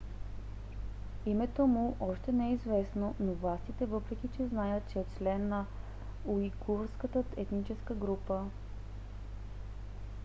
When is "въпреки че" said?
3.85-4.47